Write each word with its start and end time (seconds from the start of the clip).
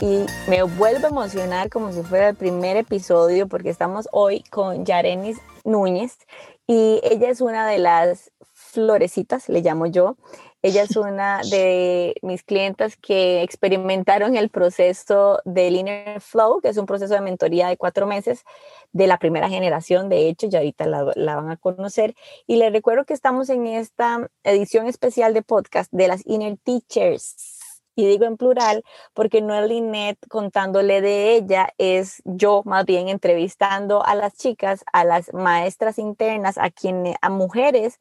y 0.00 0.26
me 0.48 0.62
vuelvo 0.62 1.06
a 1.06 1.10
emocionar 1.10 1.70
como 1.70 1.92
si 1.92 2.02
fuera 2.02 2.28
el 2.28 2.36
primer 2.36 2.76
episodio 2.76 3.48
porque 3.48 3.70
estamos 3.70 4.08
hoy 4.12 4.42
con 4.50 4.84
Yarenis 4.84 5.38
Núñez 5.64 6.18
y 6.66 7.00
ella 7.02 7.30
es 7.30 7.40
una 7.40 7.66
de 7.66 7.78
las 7.78 8.30
florecitas, 8.52 9.48
le 9.48 9.60
llamo 9.60 9.86
yo. 9.86 10.16
Ella 10.60 10.82
es 10.82 10.96
una 10.96 11.40
de 11.50 12.16
mis 12.22 12.42
clientas 12.42 12.96
que 12.96 13.42
experimentaron 13.42 14.36
el 14.36 14.50
proceso 14.50 15.40
del 15.44 15.76
Inner 15.76 16.20
Flow, 16.20 16.60
que 16.60 16.68
es 16.68 16.76
un 16.76 16.86
proceso 16.86 17.14
de 17.14 17.20
mentoría 17.20 17.68
de 17.68 17.76
cuatro 17.76 18.08
meses 18.08 18.44
de 18.92 19.06
la 19.06 19.18
primera 19.18 19.48
generación, 19.48 20.08
de 20.08 20.28
hecho, 20.28 20.48
ya 20.48 20.58
ahorita 20.58 20.86
la, 20.86 21.12
la 21.14 21.36
van 21.36 21.50
a 21.50 21.56
conocer. 21.56 22.16
Y 22.48 22.56
les 22.56 22.72
recuerdo 22.72 23.04
que 23.04 23.14
estamos 23.14 23.48
en 23.50 23.68
esta 23.68 24.28
edición 24.42 24.88
especial 24.88 25.32
de 25.32 25.42
podcast 25.42 25.92
de 25.92 26.08
las 26.08 26.26
Inner 26.26 26.56
Teachers 26.56 27.57
y 27.98 28.06
digo 28.06 28.26
en 28.26 28.36
plural 28.36 28.84
porque 29.12 29.42
no 29.42 29.56
es 29.56 29.68
Linet 29.68 30.18
contándole 30.28 31.00
de 31.00 31.34
ella, 31.34 31.74
es 31.78 32.22
yo 32.24 32.62
más 32.64 32.84
bien 32.84 33.08
entrevistando 33.08 34.06
a 34.06 34.14
las 34.14 34.34
chicas, 34.34 34.84
a 34.92 35.02
las 35.02 35.34
maestras 35.34 35.98
internas, 35.98 36.58
a 36.58 36.70
quienes, 36.70 37.16
a 37.22 37.28
mujeres 37.28 37.98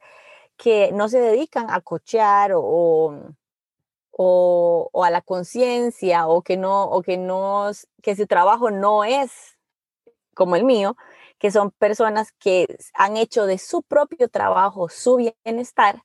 que 0.56 0.92
no 0.94 1.10
se 1.10 1.20
dedican 1.20 1.72
a 1.72 1.82
cochear 1.82 2.52
o, 2.54 3.34
o, 4.12 4.90
o 4.92 5.04
a 5.04 5.10
la 5.10 5.22
conciencia 5.22 6.28
o 6.28 6.44
que 6.44 6.58
no, 6.58 6.84
o 6.84 7.02
que 7.02 7.18
no, 7.18 7.72
que 8.04 8.16
su 8.16 8.28
trabajo 8.28 8.70
no 8.70 9.04
es 9.04 9.58
como 10.36 10.56
el 10.56 10.64
mío, 10.64 10.96
que 11.40 11.50
son 11.50 11.72
personas 11.72 12.34
que 12.34 12.68
han 12.94 13.18
hecho 13.18 13.48
de 13.48 13.58
su 13.58 13.82
propio 13.82 14.30
trabajo 14.30 14.90
su 14.90 15.16
bienestar 15.44 16.04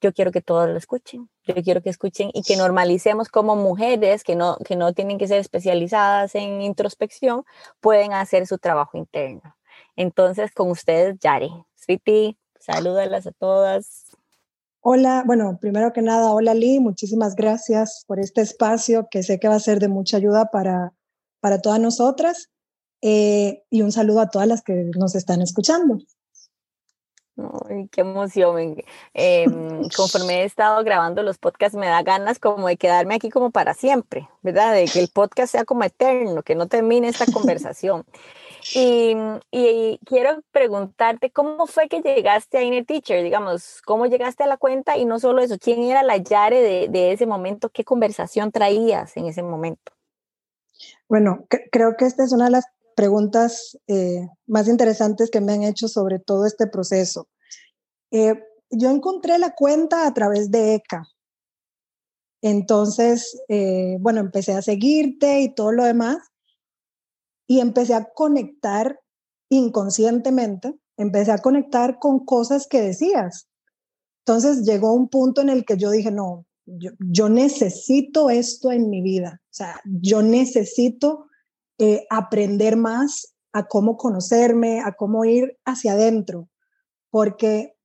yo 0.00 0.12
quiero 0.12 0.30
que 0.32 0.40
todos 0.40 0.68
lo 0.68 0.76
escuchen, 0.76 1.28
yo 1.44 1.54
quiero 1.62 1.82
que 1.82 1.90
escuchen 1.90 2.30
y 2.32 2.42
que 2.42 2.56
normalicemos 2.56 3.28
como 3.28 3.56
mujeres 3.56 4.24
que 4.24 4.36
no, 4.36 4.56
que 4.64 4.76
no 4.76 4.92
tienen 4.92 5.18
que 5.18 5.28
ser 5.28 5.38
especializadas 5.38 6.34
en 6.34 6.62
introspección, 6.62 7.44
pueden 7.80 8.12
hacer 8.12 8.46
su 8.46 8.58
trabajo 8.58 8.96
interno. 8.96 9.56
Entonces, 9.96 10.52
con 10.52 10.70
ustedes, 10.70 11.18
Yari. 11.20 11.50
Sweetie, 11.74 12.36
salúdalas 12.60 13.26
a 13.26 13.32
todas. 13.32 14.04
Hola, 14.80 15.22
bueno, 15.26 15.58
primero 15.60 15.92
que 15.92 16.02
nada, 16.02 16.32
hola 16.32 16.54
Lee, 16.54 16.78
muchísimas 16.78 17.34
gracias 17.34 18.04
por 18.06 18.20
este 18.20 18.42
espacio 18.42 19.08
que 19.10 19.22
sé 19.22 19.38
que 19.38 19.48
va 19.48 19.56
a 19.56 19.60
ser 19.60 19.80
de 19.80 19.88
mucha 19.88 20.16
ayuda 20.18 20.50
para, 20.52 20.94
para 21.40 21.60
todas 21.60 21.80
nosotras. 21.80 22.50
Eh, 23.00 23.64
y 23.70 23.82
un 23.82 23.92
saludo 23.92 24.20
a 24.20 24.28
todas 24.28 24.48
las 24.48 24.62
que 24.62 24.90
nos 24.96 25.14
están 25.14 25.42
escuchando. 25.42 25.98
Ay, 27.68 27.88
qué 27.92 28.00
emoción. 28.00 28.76
Eh, 29.14 29.46
conforme 29.96 30.42
he 30.42 30.44
estado 30.44 30.82
grabando 30.82 31.22
los 31.22 31.38
podcasts, 31.38 31.78
me 31.78 31.86
da 31.86 32.02
ganas 32.02 32.38
como 32.40 32.66
de 32.66 32.76
quedarme 32.76 33.14
aquí 33.14 33.30
como 33.30 33.50
para 33.50 33.74
siempre, 33.74 34.28
¿verdad? 34.42 34.74
De 34.74 34.86
que 34.86 34.98
el 34.98 35.08
podcast 35.08 35.52
sea 35.52 35.64
como 35.64 35.84
eterno, 35.84 36.42
que 36.42 36.56
no 36.56 36.66
termine 36.66 37.08
esta 37.08 37.26
conversación. 37.32 38.04
Y, 38.74 39.14
y, 39.52 40.00
quiero 40.04 40.42
preguntarte, 40.50 41.30
¿cómo 41.30 41.66
fue 41.66 41.88
que 41.88 42.02
llegaste 42.02 42.58
a 42.58 42.62
Inner 42.62 42.84
Teacher? 42.84 43.22
Digamos, 43.22 43.82
¿cómo 43.82 44.06
llegaste 44.06 44.42
a 44.42 44.48
la 44.48 44.56
cuenta? 44.56 44.96
Y 44.96 45.04
no 45.04 45.20
solo 45.20 45.40
eso, 45.40 45.58
¿quién 45.58 45.84
era 45.84 46.02
la 46.02 46.16
Yare 46.16 46.60
de, 46.60 46.88
de 46.88 47.12
ese 47.12 47.26
momento? 47.26 47.70
¿Qué 47.70 47.84
conversación 47.84 48.50
traías 48.50 49.16
en 49.16 49.26
ese 49.26 49.44
momento? 49.44 49.92
Bueno, 51.08 51.46
creo 51.70 51.96
que 51.96 52.04
esta 52.04 52.24
es 52.24 52.32
una 52.32 52.46
de 52.46 52.50
las 52.50 52.66
preguntas 52.98 53.78
eh, 53.86 54.26
más 54.48 54.66
interesantes 54.66 55.30
que 55.30 55.40
me 55.40 55.52
han 55.52 55.62
hecho 55.62 55.86
sobre 55.86 56.18
todo 56.18 56.46
este 56.46 56.66
proceso. 56.66 57.28
Eh, 58.10 58.34
yo 58.70 58.90
encontré 58.90 59.38
la 59.38 59.54
cuenta 59.54 60.04
a 60.04 60.12
través 60.12 60.50
de 60.50 60.74
ECA. 60.74 61.06
Entonces, 62.42 63.40
eh, 63.48 63.98
bueno, 64.00 64.18
empecé 64.18 64.52
a 64.54 64.62
seguirte 64.62 65.42
y 65.42 65.54
todo 65.54 65.70
lo 65.70 65.84
demás. 65.84 66.16
Y 67.46 67.60
empecé 67.60 67.94
a 67.94 68.08
conectar 68.12 68.98
inconscientemente, 69.48 70.74
empecé 70.96 71.30
a 71.30 71.38
conectar 71.38 72.00
con 72.00 72.24
cosas 72.24 72.66
que 72.66 72.82
decías. 72.82 73.48
Entonces 74.26 74.64
llegó 74.64 74.92
un 74.92 75.08
punto 75.08 75.40
en 75.40 75.50
el 75.50 75.64
que 75.64 75.76
yo 75.76 75.92
dije, 75.92 76.10
no, 76.10 76.46
yo, 76.66 76.90
yo 76.98 77.28
necesito 77.28 78.28
esto 78.28 78.72
en 78.72 78.90
mi 78.90 79.02
vida. 79.02 79.40
O 79.44 79.54
sea, 79.54 79.80
yo 79.84 80.20
necesito 80.20 81.27
eh, 81.78 82.06
aprender 82.10 82.76
más 82.76 83.34
a 83.52 83.66
cómo 83.66 83.96
conocerme, 83.96 84.80
a 84.80 84.92
cómo 84.92 85.24
ir 85.24 85.58
hacia 85.64 85.92
adentro, 85.92 86.48
porque 87.10 87.76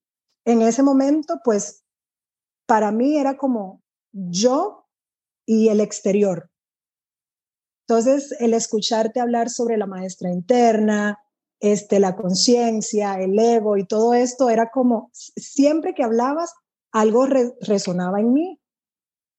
en 0.46 0.62
ese 0.62 0.84
momento, 0.84 1.40
pues, 1.44 1.84
para 2.66 2.92
mí 2.92 3.18
era 3.18 3.38
como 3.38 3.82
yo 4.12 4.88
y 5.46 5.70
el 5.70 5.80
exterior. 5.80 6.50
Entonces, 7.88 8.34
el 8.40 8.54
escucharte 8.54 9.20
hablar 9.20 9.50
sobre 9.50 9.78
la 9.78 9.86
maestra 9.86 10.32
interna, 10.32 11.20
este, 11.60 12.00
la 12.00 12.16
conciencia, 12.16 13.16
el 13.16 13.38
ego 13.38 13.78
y 13.78 13.86
todo 13.86 14.14
esto, 14.14 14.50
era 14.50 14.70
como, 14.70 15.10
siempre 15.14 15.94
que 15.94 16.04
hablabas, 16.04 16.54
algo 16.92 17.26
resonaba 17.62 18.20
en 18.20 18.34
mí, 18.34 18.60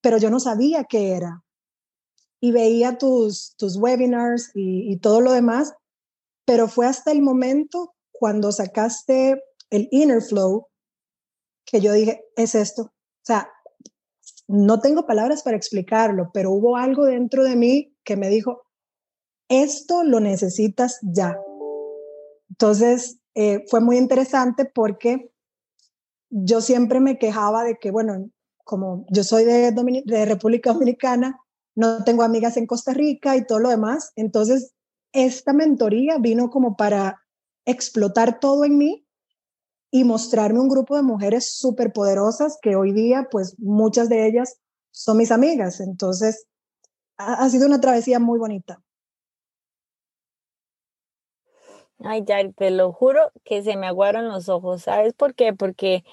pero 0.01 0.19
yo 0.19 0.31
no 0.31 0.41
sabía 0.41 0.85
qué 0.85 1.13
era 1.13 1.44
y 2.45 2.53
veía 2.53 2.99
tus, 2.99 3.57
tus 3.57 3.79
webinars 3.79 4.51
y, 4.55 4.99
todo 4.99 5.23
lo 5.23 5.33
demás, 5.33 5.73
pero 6.45 6.69
fue 6.69 6.87
hasta 6.87 7.11
el 7.11 7.23
momento 7.23 7.95
cuando 8.13 8.53
sacaste 8.53 9.43
el 9.71 9.89
Inner 9.91 10.21
Flow 10.21 10.67
que 11.65 11.81
yo 11.81 11.95
dije, 11.95 12.23
es 12.37 12.55
esto. 12.55 12.83
O 12.83 12.93
sea, 13.23 13.49
no 14.47 14.79
tengo 14.81 15.07
palabras 15.07 15.43
para 15.43 15.57
explicarlo, 15.57 16.33
pero 16.35 16.51
hubo 16.51 16.77
algo 16.77 17.07
dentro 17.07 17.45
de 17.45 17.57
mí 17.57 17.97
que 18.05 18.15
me 18.15 18.29
dijo, 18.29 18.67
esto 19.49 20.05
lo 20.05 20.21
necesitas 20.21 20.99
ya. 21.01 21.39
Entonces, 22.51 23.21
eh, 23.35 23.65
fue 23.71 23.81
muy 23.81 23.97
interesante 23.97 24.67
porque 24.67 25.33
yo 26.29 26.61
siempre 26.61 27.01
me 27.01 27.19
quejaba 27.19 27.65
de 27.65 27.79
que, 27.79 27.91
bueno, 27.91 28.29
como 28.65 29.07
yo 29.09 29.25
soy 29.25 29.45
de, 29.45 29.73
de 30.05 30.25
República 30.27 30.75
Dominicana, 30.75 31.41
no 31.75 32.05
tengo 32.05 32.23
amigas 32.23 32.57
en 32.57 32.67
Costa 32.67 32.93
Rica 32.93 33.37
y 33.37 33.47
todo 33.47 33.59
lo 33.59 33.69
demás. 33.69 34.13
Entonces, 34.17 34.75
esta 35.13 35.53
mentoría 35.53 36.19
vino 36.19 36.51
como 36.51 36.77
para 36.77 37.23
explotar 37.65 38.41
todo 38.41 38.65
en 38.65 38.79
mí 38.79 39.07
y 39.91 40.05
mostrarme 40.05 40.61
un 40.61 40.69
grupo 40.69 40.97
de 40.97 41.03
mujeres 41.03 41.57
súper 41.57 41.93
poderosas 41.93 42.59
que 42.61 42.75
hoy 42.75 42.93
día, 42.93 43.29
pues 43.31 43.55
muchas 43.59 44.09
de 44.09 44.27
ellas 44.27 44.59
son 44.91 45.19
mis 45.19 45.31
amigas. 45.31 45.81
Entonces, 45.81 46.47
ha, 47.17 47.49
sido 47.49 47.67
una 47.67 47.81
travesía 47.81 48.19
muy 48.19 48.39
bonita. 48.39 48.83
Ay, 52.01 52.25
ya, 52.27 52.51
te 52.53 52.71
lo 52.71 52.93
juro 52.93 53.31
que 53.45 53.63
se 53.63 53.77
me 53.77 53.87
aguaron 53.87 54.29
los 54.29 54.49
ojos. 54.49 54.83
¿Sabes 54.83 55.15
por 55.15 55.35
qué? 55.35 55.53
Porque 55.53 56.05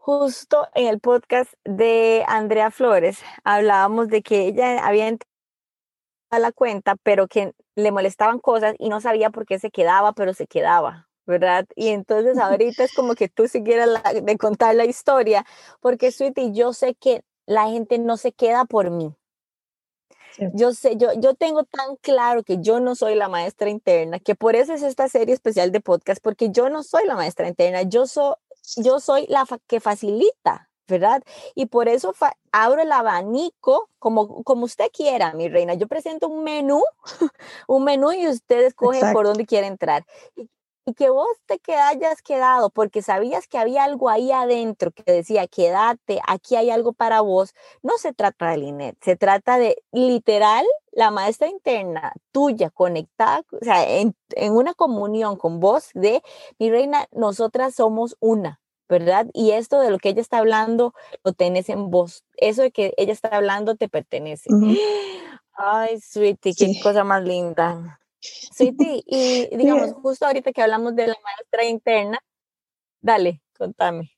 justo 0.00 0.66
en 0.74 0.86
el 0.86 0.98
podcast 0.98 1.52
de 1.64 2.24
Andrea 2.26 2.70
Flores 2.70 3.20
hablábamos 3.44 4.08
de 4.08 4.22
que 4.22 4.46
ella 4.46 4.84
había 4.84 5.08
entrado 5.08 5.30
a 6.30 6.38
la 6.38 6.52
cuenta, 6.52 6.96
pero 7.02 7.28
que 7.28 7.52
le 7.76 7.92
molestaban 7.92 8.38
cosas 8.38 8.74
y 8.78 8.88
no 8.88 9.00
sabía 9.02 9.28
por 9.30 9.44
qué 9.44 9.58
se 9.58 9.70
quedaba, 9.70 10.12
pero 10.12 10.32
se 10.32 10.46
quedaba, 10.46 11.08
¿verdad? 11.26 11.66
Y 11.76 11.88
entonces 11.88 12.38
ahorita 12.38 12.82
es 12.82 12.94
como 12.94 13.14
que 13.14 13.28
tú 13.28 13.46
siguieras 13.46 13.90
de 14.22 14.38
contar 14.38 14.74
la 14.74 14.86
historia, 14.86 15.44
porque 15.80 16.10
Sweetie, 16.10 16.52
yo 16.52 16.72
sé 16.72 16.94
que 16.94 17.22
la 17.44 17.68
gente 17.68 17.98
no 17.98 18.16
se 18.16 18.32
queda 18.32 18.64
por 18.64 18.90
mí. 18.90 19.14
Yo 20.54 20.72
sé, 20.72 20.96
yo, 20.96 21.08
yo 21.18 21.34
tengo 21.34 21.64
tan 21.64 21.96
claro 21.96 22.42
que 22.42 22.58
yo 22.60 22.80
no 22.80 22.94
soy 22.94 23.16
la 23.16 23.28
maestra 23.28 23.68
interna, 23.68 24.18
que 24.18 24.34
por 24.34 24.56
eso 24.56 24.72
es 24.72 24.82
esta 24.82 25.08
serie 25.08 25.34
especial 25.34 25.72
de 25.72 25.80
podcast, 25.80 26.22
porque 26.22 26.50
yo 26.50 26.70
no 26.70 26.82
soy 26.84 27.04
la 27.04 27.16
maestra 27.16 27.48
interna, 27.48 27.82
yo 27.82 28.06
soy, 28.06 28.34
yo 28.76 29.00
soy 29.00 29.26
la 29.28 29.46
que 29.66 29.80
facilita, 29.80 30.68
¿verdad? 30.88 31.22
Y 31.54 31.66
por 31.66 31.88
eso 31.88 32.12
abro 32.52 32.82
el 32.82 32.92
abanico 32.92 33.88
como, 33.98 34.42
como 34.42 34.64
usted 34.64 34.90
quiera, 34.92 35.32
mi 35.32 35.48
reina. 35.48 35.74
Yo 35.74 35.86
presento 35.86 36.28
un 36.28 36.44
menú, 36.44 36.82
un 37.68 37.84
menú 37.84 38.12
y 38.12 38.28
usted 38.28 38.64
escoge 38.64 39.00
por 39.12 39.26
dónde 39.26 39.46
quiere 39.46 39.66
entrar. 39.66 40.04
Y, 40.36 40.48
que 40.96 41.10
vos 41.10 41.28
te 41.46 41.58
que 41.58 41.74
hayas 41.74 42.22
quedado 42.22 42.70
porque 42.70 43.02
sabías 43.02 43.46
que 43.46 43.58
había 43.58 43.84
algo 43.84 44.08
ahí 44.08 44.32
adentro 44.32 44.90
que 44.90 45.04
decía, 45.04 45.46
quédate, 45.46 46.20
aquí 46.26 46.56
hay 46.56 46.70
algo 46.70 46.92
para 46.92 47.20
vos. 47.20 47.54
No 47.82 47.98
se 47.98 48.12
trata 48.12 48.50
de 48.50 48.58
Linet, 48.58 48.96
se 49.02 49.16
trata 49.16 49.58
de 49.58 49.82
literal 49.92 50.66
la 50.92 51.10
maestra 51.10 51.48
interna 51.48 52.12
tuya 52.32 52.70
conectada, 52.70 53.44
o 53.52 53.64
sea, 53.64 53.88
en, 53.88 54.16
en 54.30 54.52
una 54.52 54.74
comunión 54.74 55.36
con 55.36 55.60
vos 55.60 55.90
de, 55.94 56.22
mi 56.58 56.70
reina, 56.70 57.06
nosotras 57.12 57.74
somos 57.74 58.16
una 58.20 58.60
¿verdad? 58.88 59.28
Y 59.32 59.52
esto 59.52 59.78
de 59.78 59.90
lo 59.92 59.98
que 59.98 60.08
ella 60.08 60.20
está 60.20 60.38
hablando 60.38 60.94
lo 61.22 61.32
tenés 61.32 61.68
en 61.68 61.90
vos. 61.90 62.24
Eso 62.36 62.62
de 62.62 62.72
que 62.72 62.92
ella 62.96 63.12
está 63.12 63.28
hablando 63.28 63.76
te 63.76 63.88
pertenece. 63.88 64.50
Ay, 65.52 66.00
Sweetie, 66.00 66.54
qué 66.54 66.80
cosa 66.82 67.04
más 67.04 67.22
linda. 67.22 67.99
Sweetie, 68.20 69.02
y 69.06 69.48
digamos, 69.56 69.92
justo 69.94 70.26
ahorita 70.26 70.52
que 70.52 70.62
hablamos 70.62 70.94
de 70.94 71.08
la 71.08 71.16
maestra 71.24 71.64
interna, 71.64 72.18
dale, 73.00 73.42
contame. 73.56 74.12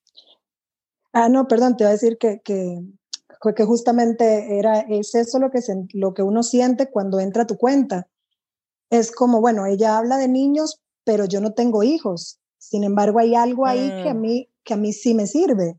Ah, 1.13 1.29
no, 1.29 1.47
perdón, 1.47 1.77
te 1.77 1.85
iba 1.85 1.91
a 1.91 1.93
decir 1.93 2.17
que, 2.19 2.41
que 2.43 2.81
que 3.53 3.65
justamente 3.65 4.57
era, 4.57 4.81
es 4.81 5.17
eso 5.17 5.41
lo 5.41 5.51
que, 5.51 5.59
lo 5.95 6.15
que 6.15 6.23
uno 6.23 6.45
siente 6.45 6.91
cuando 6.91 7.19
entra 7.19 7.43
a 7.43 7.47
tu 7.47 7.57
cuenta. 7.57 8.09
Es 8.89 9.11
como, 9.11 9.41
bueno, 9.41 9.67
ella 9.67 9.99
habla 9.99 10.19
de 10.19 10.29
niños, 10.29 10.81
pero 11.03 11.25
yo 11.25 11.41
no 11.41 11.53
tengo 11.53 11.83
hijos. 11.83 12.39
Sin 12.59 12.85
embargo, 12.85 13.19
hay 13.19 13.35
algo 13.35 13.67
ahí 13.67 13.89
que, 14.03 14.11
a 14.11 14.15
mm. 14.15 14.21
mí, 14.21 14.49
que 14.63 14.75
a 14.75 14.77
mí 14.77 14.93
sí 14.93 15.15
me 15.15 15.27
sirve. 15.27 15.77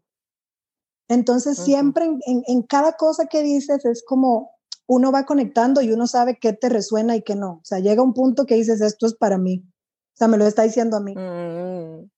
Entonces, 1.07 1.57
siempre 1.57 2.05
en, 2.05 2.43
en, 2.47 2.63
cada 2.63 2.93
cosa 2.93 3.27
que 3.27 3.43
dices 3.43 3.85
es 3.85 4.03
como 4.05 4.51
uno 4.93 5.11
va 5.11 5.25
conectando 5.25 5.81
y 5.81 5.91
uno 5.91 6.07
sabe 6.07 6.37
qué 6.39 6.53
te 6.53 6.69
resuena 6.69 7.15
y 7.15 7.23
qué 7.23 7.35
no. 7.35 7.53
O 7.53 7.65
sea, 7.65 7.79
llega 7.79 8.03
un 8.03 8.13
punto 8.13 8.45
que 8.45 8.55
dices, 8.55 8.81
esto 8.81 9.07
es 9.07 9.15
para 9.15 9.37
mí. 9.37 9.63
O 9.65 10.15
sea, 10.15 10.27
me 10.27 10.37
lo 10.37 10.45
está 10.45 10.63
diciendo 10.63 10.97
a 10.97 10.99
mí. 10.99 11.15
Mm. 11.15 12.09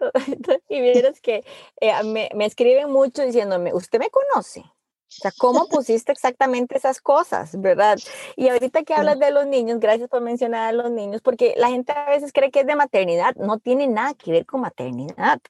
y 0.68 0.80
vieras 0.80 1.20
que 1.20 1.44
eh, 1.80 1.92
me, 2.04 2.28
me, 2.34 2.44
escriben 2.44 2.90
mucho 2.90 3.22
diciéndome, 3.22 3.72
¿usted 3.72 3.98
me 3.98 4.10
conoce? 4.10 4.64
O 5.10 5.22
sea, 5.22 5.32
¿cómo 5.36 5.66
pusiste 5.66 6.12
exactamente 6.12 6.78
esas 6.78 7.00
cosas, 7.00 7.60
verdad? 7.60 7.98
Y 8.36 8.48
ahorita 8.48 8.84
que 8.84 8.94
hablas 8.94 9.18
de 9.18 9.32
los 9.32 9.44
niños, 9.44 9.80
gracias 9.80 10.08
por 10.08 10.20
mencionar 10.20 10.68
a 10.68 10.72
los 10.72 10.90
niños, 10.92 11.20
porque 11.20 11.54
la 11.56 11.68
gente 11.68 11.92
a 11.92 12.08
veces 12.08 12.32
cree 12.32 12.52
que 12.52 12.60
es 12.60 12.66
de 12.66 12.76
maternidad, 12.76 13.34
no 13.34 13.58
tiene 13.58 13.88
nada 13.88 14.14
que 14.14 14.30
ver 14.30 14.46
con 14.46 14.60
maternidad. 14.60 15.40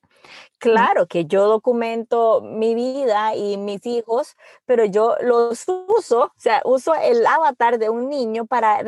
Claro 0.58 1.06
que 1.06 1.26
yo 1.26 1.46
documento 1.46 2.40
mi 2.40 2.74
vida 2.74 3.34
y 3.36 3.58
mis 3.58 3.84
hijos, 3.84 4.36
pero 4.64 4.86
yo 4.86 5.16
los 5.20 5.66
uso, 5.68 6.24
o 6.24 6.32
sea, 6.40 6.62
uso 6.64 6.94
el 6.94 7.26
avatar 7.26 7.78
de 7.78 7.90
un 7.90 8.08
niño 8.08 8.46
para, 8.46 8.82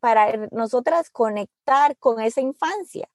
para 0.00 0.48
nosotras 0.52 1.10
conectar 1.10 1.96
con 1.98 2.20
esa 2.20 2.40
infancia 2.40 3.08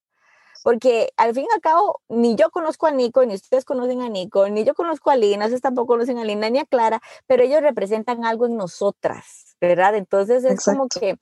porque 0.63 1.11
al 1.17 1.33
fin 1.33 1.45
y 1.49 1.53
al 1.53 1.61
cabo, 1.61 2.01
ni 2.09 2.35
yo 2.35 2.49
conozco 2.49 2.87
a 2.87 2.91
Nico, 2.91 3.25
ni 3.25 3.35
ustedes 3.35 3.65
conocen 3.65 4.01
a 4.01 4.09
Nico, 4.09 4.47
ni 4.49 4.63
yo 4.63 4.73
conozco 4.73 5.09
a 5.09 5.15
Lina, 5.15 5.45
ustedes 5.45 5.61
tampoco 5.61 5.87
conocen 5.93 6.17
a 6.17 6.25
Lina 6.25 6.49
ni 6.49 6.59
a 6.59 6.65
Clara, 6.65 7.01
pero 7.25 7.43
ellos 7.43 7.61
representan 7.61 8.25
algo 8.25 8.45
en 8.45 8.57
nosotras, 8.57 9.55
¿verdad? 9.61 9.95
Entonces 9.95 10.43
es 10.43 10.63
como 10.63 10.87
que, 10.87 11.17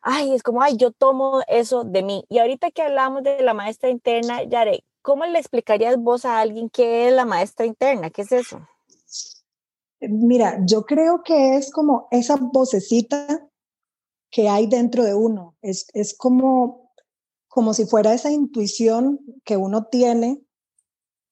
ay, 0.00 0.34
es 0.34 0.42
como, 0.42 0.62
ay, 0.62 0.76
yo 0.76 0.90
tomo 0.90 1.42
eso 1.48 1.84
de 1.84 2.02
mí. 2.02 2.24
Y 2.28 2.38
ahorita 2.38 2.70
que 2.70 2.82
hablamos 2.82 3.22
de 3.22 3.42
la 3.42 3.54
maestra 3.54 3.90
interna, 3.90 4.42
Yare, 4.44 4.84
¿cómo 5.02 5.24
le 5.26 5.38
explicarías 5.38 5.96
vos 5.96 6.24
a 6.24 6.40
alguien 6.40 6.70
qué 6.70 7.08
es 7.08 7.14
la 7.14 7.24
maestra 7.24 7.66
interna? 7.66 8.10
¿Qué 8.10 8.22
es 8.22 8.32
eso? 8.32 8.60
Mira, 10.00 10.58
yo 10.64 10.86
creo 10.86 11.22
que 11.22 11.56
es 11.56 11.70
como 11.70 12.08
esa 12.10 12.36
vocecita 12.36 13.46
que 14.30 14.48
hay 14.48 14.66
dentro 14.66 15.04
de 15.04 15.14
uno. 15.14 15.56
Es, 15.60 15.86
es 15.92 16.16
como 16.16 16.79
como 17.50 17.74
si 17.74 17.84
fuera 17.84 18.14
esa 18.14 18.30
intuición 18.30 19.18
que 19.44 19.56
uno 19.56 19.86
tiene, 19.86 20.40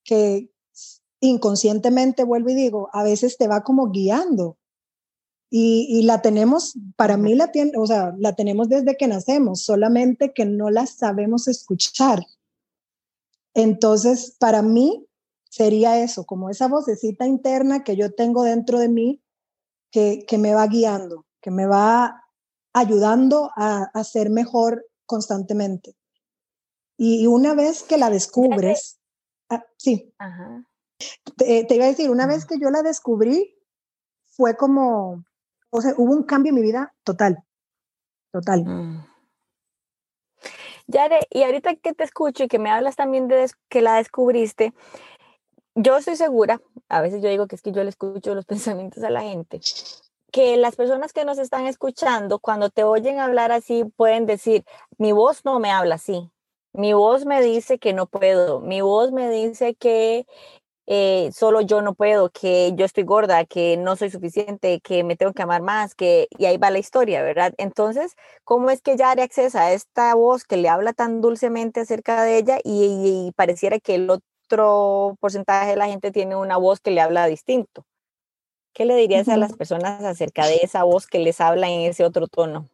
que 0.02 0.50
inconscientemente, 1.20 2.24
vuelvo 2.24 2.50
y 2.50 2.54
digo, 2.54 2.90
a 2.92 3.04
veces 3.04 3.38
te 3.38 3.46
va 3.46 3.62
como 3.62 3.90
guiando. 3.90 4.58
Y, 5.50 6.02
la 6.02 6.20
tenemos, 6.20 6.74
para 6.96 7.16
mí 7.16 7.34
la, 7.34 7.52
tiene, 7.52 7.72
o 7.78 7.86
sea, 7.86 8.14
la 8.18 8.34
tenemos 8.34 8.68
desde 8.68 8.96
que 8.96 9.06
nacemos, 9.06 9.62
solamente 9.62 10.34
que 10.34 10.44
no 10.44 10.70
la 10.70 10.86
sabemos 10.86 11.46
escuchar. 11.48 12.26
Entonces, 13.54 14.36
para 14.38 14.60
mí 14.60 15.06
sería 15.48 16.02
eso, 16.02 16.26
como 16.26 16.50
esa 16.50 16.66
vocecita 16.66 17.26
interna 17.26 17.84
que 17.84 17.96
yo 17.96 18.12
tengo 18.12 18.42
dentro 18.42 18.78
de 18.78 18.88
mí 18.88 19.22
que, 19.90 20.26
que 20.26 20.36
me 20.36 20.52
va 20.52 20.66
guiando, 20.66 21.24
que 21.40 21.52
me 21.52 21.66
va 21.66 22.24
ayudando 22.74 23.50
a, 23.56 23.84
a 23.94 24.04
ser 24.04 24.28
mejor 24.30 24.84
constantemente. 25.06 25.97
Y 27.00 27.28
una 27.28 27.54
vez 27.54 27.84
que 27.84 27.96
la 27.96 28.10
descubres, 28.10 29.00
ah, 29.48 29.64
sí, 29.78 30.12
Te, 31.36 31.64
iba 31.70 31.84
a 31.84 31.88
decir, 31.88 32.10
una 32.10 32.26
vez 32.26 32.44
que 32.44 32.58
yo 32.58 32.70
la 32.70 32.82
descubrí, 32.82 33.56
fue 34.26 34.56
como, 34.56 35.24
o 35.70 35.80
sea, 35.80 35.94
hubo 35.96 36.12
un 36.12 36.24
cambio 36.24 36.50
en 36.50 36.56
mi 36.56 36.62
vida 36.62 36.92
total, 37.04 37.38
total. 38.32 38.64
Mm. 38.64 39.06
Yare, 40.88 41.20
y 41.30 41.44
ahorita 41.44 41.76
que 41.76 41.94
te 41.94 42.02
escucho 42.02 42.44
y 42.44 42.48
que 42.48 42.58
me 42.58 42.70
hablas 42.70 42.96
también 42.96 43.28
de 43.28 43.48
que 43.68 43.80
la 43.80 43.94
descubriste, 43.94 44.74
yo 45.76 45.98
estoy 45.98 46.16
segura, 46.16 46.60
a 46.88 47.00
veces 47.00 47.22
yo 47.22 47.28
digo 47.28 47.46
que 47.46 47.54
es 47.54 47.62
que 47.62 47.70
yo 47.70 47.84
le 47.84 47.90
escucho 47.90 48.34
los 48.34 48.44
pensamientos 48.46 49.04
a 49.04 49.10
la 49.10 49.22
gente, 49.22 49.60
que 50.32 50.56
las 50.56 50.74
personas 50.74 51.12
que 51.12 51.24
nos 51.24 51.38
están 51.38 51.66
escuchando, 51.66 52.40
cuando 52.40 52.70
te 52.70 52.82
oyen 52.82 53.20
hablar 53.20 53.52
así, 53.52 53.84
pueden 53.84 54.26
decir, 54.26 54.64
mi 54.98 55.12
voz 55.12 55.44
no 55.44 55.60
me 55.60 55.70
habla 55.70 55.94
así, 55.94 56.32
mi 56.78 56.92
voz 56.92 57.26
me 57.26 57.42
dice 57.42 57.78
que 57.80 57.92
no 57.92 58.06
puedo, 58.06 58.60
mi 58.60 58.80
voz 58.82 59.10
me 59.10 59.28
dice 59.28 59.74
que 59.74 60.26
eh, 60.86 61.30
solo 61.32 61.60
yo 61.60 61.82
no 61.82 61.94
puedo, 61.94 62.30
que 62.30 62.72
yo 62.76 62.84
estoy 62.84 63.02
gorda, 63.02 63.44
que 63.44 63.76
no 63.76 63.96
soy 63.96 64.10
suficiente, 64.10 64.80
que 64.80 65.02
me 65.02 65.16
tengo 65.16 65.32
que 65.32 65.42
amar 65.42 65.60
más, 65.60 65.96
que 65.96 66.28
y 66.38 66.46
ahí 66.46 66.56
va 66.56 66.70
la 66.70 66.78
historia, 66.78 67.20
¿verdad? 67.22 67.52
Entonces, 67.58 68.14
¿cómo 68.44 68.70
es 68.70 68.80
que 68.80 68.96
Yari 68.96 69.22
accesa 69.22 69.64
a 69.64 69.72
esta 69.72 70.14
voz 70.14 70.44
que 70.44 70.56
le 70.56 70.68
habla 70.68 70.92
tan 70.92 71.20
dulcemente 71.20 71.80
acerca 71.80 72.22
de 72.22 72.38
ella 72.38 72.58
y, 72.62 73.32
pareciera 73.34 73.80
que 73.80 73.96
el 73.96 74.08
otro 74.08 75.16
porcentaje 75.18 75.70
de 75.70 75.76
la 75.76 75.88
gente 75.88 76.12
tiene 76.12 76.36
una 76.36 76.58
voz 76.58 76.78
que 76.78 76.92
le 76.92 77.00
habla 77.00 77.26
distinto? 77.26 77.84
¿Qué 78.72 78.84
le 78.84 78.94
dirías 78.94 79.28
a 79.28 79.36
las 79.36 79.54
personas 79.54 80.04
acerca 80.04 80.46
de 80.46 80.60
esa 80.62 80.84
voz 80.84 81.08
que 81.08 81.18
les 81.18 81.40
habla 81.40 81.68
en 81.68 81.80
ese 81.90 82.04
otro 82.04 82.28
tono? 82.28 82.68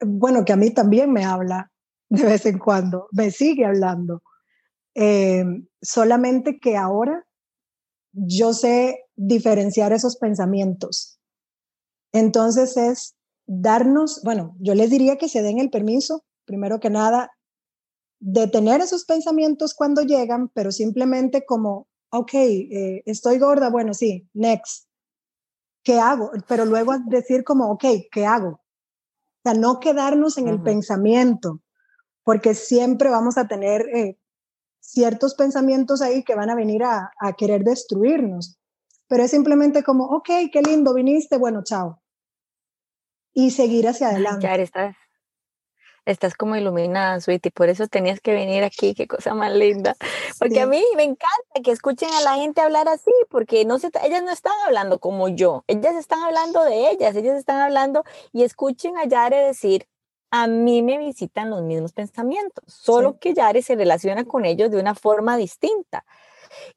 Bueno, 0.00 0.44
que 0.44 0.52
a 0.52 0.56
mí 0.56 0.70
también 0.70 1.12
me 1.12 1.24
habla 1.24 1.71
de 2.12 2.24
vez 2.24 2.44
en 2.44 2.58
cuando, 2.58 3.08
me 3.12 3.30
sigue 3.30 3.64
hablando. 3.64 4.22
Eh, 4.94 5.44
solamente 5.80 6.58
que 6.60 6.76
ahora 6.76 7.26
yo 8.12 8.52
sé 8.52 9.06
diferenciar 9.16 9.94
esos 9.94 10.18
pensamientos. 10.18 11.18
Entonces 12.12 12.76
es 12.76 13.16
darnos, 13.46 14.20
bueno, 14.24 14.54
yo 14.60 14.74
les 14.74 14.90
diría 14.90 15.16
que 15.16 15.30
se 15.30 15.40
den 15.40 15.58
el 15.58 15.70
permiso, 15.70 16.26
primero 16.44 16.80
que 16.80 16.90
nada, 16.90 17.30
de 18.20 18.46
tener 18.46 18.82
esos 18.82 19.06
pensamientos 19.06 19.72
cuando 19.72 20.02
llegan, 20.02 20.50
pero 20.50 20.70
simplemente 20.70 21.46
como, 21.46 21.88
ok, 22.10 22.34
eh, 22.34 23.02
estoy 23.06 23.38
gorda, 23.38 23.70
bueno, 23.70 23.94
sí, 23.94 24.28
next. 24.34 24.86
¿Qué 25.82 25.98
hago? 25.98 26.30
Pero 26.46 26.66
luego 26.66 26.92
decir 27.06 27.42
como, 27.42 27.70
ok, 27.70 27.84
¿qué 28.12 28.26
hago? 28.26 28.48
O 28.50 29.42
sea, 29.42 29.54
no 29.54 29.80
quedarnos 29.80 30.36
en 30.36 30.48
el 30.48 30.62
pensamiento, 30.62 31.61
porque 32.24 32.54
siempre 32.54 33.10
vamos 33.10 33.38
a 33.38 33.48
tener 33.48 33.82
eh, 33.94 34.18
ciertos 34.80 35.34
pensamientos 35.34 36.02
ahí 36.02 36.22
que 36.22 36.34
van 36.34 36.50
a 36.50 36.54
venir 36.54 36.82
a, 36.84 37.10
querer 37.36 37.62
destruirnos. 37.62 38.58
Pero 39.08 39.24
es 39.24 39.30
simplemente 39.30 39.82
como, 39.82 40.04
ok, 40.04 40.28
qué 40.52 40.62
lindo, 40.62 40.94
viniste, 40.94 41.36
bueno, 41.36 41.62
chao. 41.64 42.02
Y 43.32 43.50
seguir 43.50 43.88
hacia 43.88 44.08
adelante. 44.08 44.46
Ya 44.46 44.54
estás, 44.56 44.96
estás 46.04 46.34
como 46.34 46.56
iluminada, 46.56 47.20
Sweetie, 47.20 47.50
por 47.50 47.68
eso 47.68 47.86
tenías 47.86 48.20
que 48.20 48.32
venir 48.32 48.64
aquí, 48.64 48.94
qué 48.94 49.06
cosa 49.06 49.34
más 49.34 49.52
linda. 49.52 49.96
Porque 50.38 50.60
a 50.60 50.66
mí 50.66 50.82
me 50.96 51.04
encanta 51.04 51.60
que 51.62 51.70
escuchen 51.70 52.10
a 52.12 52.20
la 52.22 52.34
gente 52.34 52.60
hablar 52.60 52.88
así, 52.88 53.12
porque 53.30 53.64
no 53.64 53.78
se, 53.78 53.90
ellas 54.04 54.22
no 54.22 54.30
están 54.30 54.54
hablando 54.66 54.98
como 54.98 55.28
yo, 55.28 55.64
ellas 55.66 55.94
están 55.96 56.20
hablando 56.20 56.64
de 56.64 56.90
ellas, 56.90 57.14
ellas 57.14 57.38
están 57.38 57.58
hablando 57.58 58.04
y 58.32 58.42
escuchen 58.42 58.96
a 58.98 59.04
Yare 59.04 59.46
decir, 59.46 59.86
a 60.32 60.46
mí 60.46 60.82
me 60.82 60.96
visitan 60.96 61.50
los 61.50 61.62
mismos 61.62 61.92
pensamientos, 61.92 62.64
solo 62.66 63.18
que 63.18 63.34
Yare 63.34 63.60
se 63.60 63.76
relaciona 63.76 64.24
con 64.24 64.46
ellos 64.46 64.70
de 64.70 64.80
una 64.80 64.94
forma 64.94 65.36
distinta. 65.36 66.06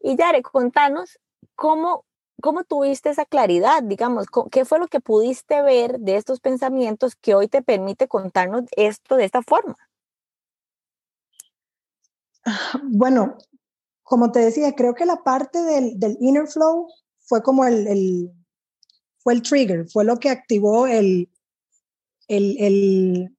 Y 0.01 0.17
Yare, 0.17 0.41
contanos 0.41 1.19
cómo, 1.55 2.03
cómo 2.41 2.65
tuviste 2.65 3.09
esa 3.09 3.23
claridad, 3.23 3.81
digamos, 3.81 4.27
qué 4.51 4.65
fue 4.65 4.77
lo 4.77 4.87
que 4.89 4.99
pudiste 4.99 5.61
ver 5.61 5.99
de 6.01 6.17
estos 6.17 6.41
pensamientos 6.41 7.15
que 7.15 7.33
hoy 7.33 7.47
te 7.47 7.61
permite 7.61 8.09
contarnos 8.09 8.63
esto 8.75 9.15
de 9.15 9.23
esta 9.23 9.41
forma. 9.41 9.77
Bueno, 12.83 13.37
como 14.03 14.33
te 14.33 14.39
decía, 14.39 14.75
creo 14.75 14.95
que 14.95 15.05
la 15.05 15.23
parte 15.23 15.61
del, 15.61 15.97
inner 16.19 16.47
flow 16.47 16.89
fue 17.19 17.41
como 17.41 17.63
el, 17.63 18.29
fue 19.19 19.33
el 19.33 19.41
trigger, 19.41 19.89
fue 19.89 20.03
lo 20.03 20.17
que 20.17 20.29
activó 20.29 20.87
el, 20.87 21.29
el, 22.27 22.57
el 22.59 23.34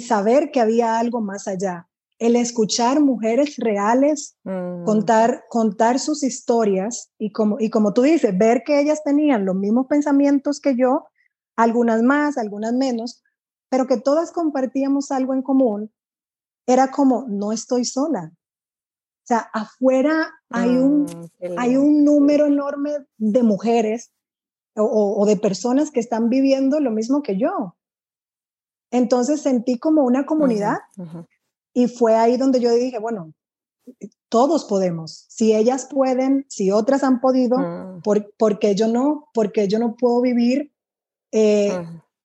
saber 0.00 0.50
que 0.50 0.60
había 0.60 0.98
algo 0.98 1.20
más 1.20 1.48
allá, 1.48 1.88
el 2.22 2.36
escuchar 2.36 3.00
mujeres 3.00 3.56
reales 3.56 4.36
mm. 4.44 4.84
contar, 4.84 5.44
contar 5.48 5.98
sus 5.98 6.22
historias 6.22 7.10
y 7.18 7.32
como, 7.32 7.56
y 7.58 7.68
como 7.68 7.92
tú 7.92 8.02
dices, 8.02 8.38
ver 8.38 8.62
que 8.64 8.80
ellas 8.80 9.02
tenían 9.02 9.44
los 9.44 9.56
mismos 9.56 9.88
pensamientos 9.88 10.60
que 10.60 10.76
yo, 10.76 11.06
algunas 11.56 12.00
más, 12.02 12.38
algunas 12.38 12.74
menos, 12.74 13.24
pero 13.68 13.88
que 13.88 13.96
todas 13.96 14.30
compartíamos 14.30 15.10
algo 15.10 15.34
en 15.34 15.42
común, 15.42 15.92
era 16.64 16.92
como, 16.92 17.26
no 17.28 17.50
estoy 17.50 17.84
sola. 17.84 18.32
O 18.32 19.26
sea, 19.26 19.50
afuera 19.52 20.30
hay, 20.50 20.76
un, 20.76 21.02
mm, 21.02 21.58
hay 21.58 21.76
un 21.76 22.04
número 22.04 22.46
enorme 22.46 22.98
de 23.18 23.42
mujeres 23.42 24.12
o, 24.76 25.16
o 25.18 25.26
de 25.26 25.36
personas 25.36 25.90
que 25.90 25.98
están 25.98 26.28
viviendo 26.28 26.78
lo 26.78 26.92
mismo 26.92 27.20
que 27.22 27.36
yo. 27.36 27.76
Entonces 28.92 29.40
sentí 29.40 29.78
como 29.78 30.04
una 30.04 30.26
comunidad 30.26 30.76
y 31.72 31.88
fue 31.88 32.14
ahí 32.14 32.36
donde 32.36 32.60
yo 32.60 32.72
dije, 32.72 32.98
bueno, 32.98 33.32
todos 34.28 34.66
podemos. 34.66 35.24
Si 35.28 35.54
ellas 35.54 35.88
pueden, 35.90 36.44
si 36.48 36.70
otras 36.70 37.02
han 37.02 37.20
podido, 37.20 37.58
mm. 37.58 38.02
¿por, 38.02 38.58
qué 38.58 38.74
yo 38.74 38.88
no? 38.88 39.28
Porque 39.32 39.66
yo 39.66 39.78
no 39.78 39.96
puedo 39.96 40.20
vivir 40.20 40.72
eh, 41.32 41.72